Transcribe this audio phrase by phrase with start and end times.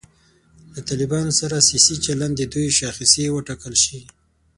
[0.73, 3.99] له طالبانو سره سیاسي چلند د دوی شاخصې وټاکل شي.